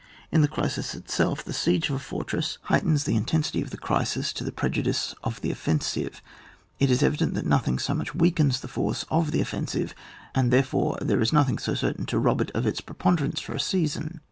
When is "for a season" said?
13.41-14.19